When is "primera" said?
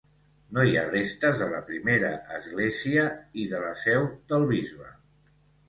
1.67-2.09